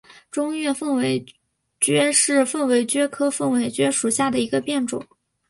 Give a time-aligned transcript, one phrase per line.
[0.31, 1.23] 中越凤尾
[1.79, 5.05] 蕨为凤尾蕨科凤尾蕨属下的一个变种。